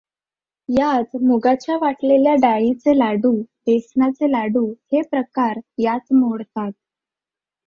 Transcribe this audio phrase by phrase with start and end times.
[0.69, 3.31] यात मुगाच्या वाटल्या डाळीचे लाडू,
[3.67, 6.71] बेसनाचे लाडू हे प्रकार यात मोडतात.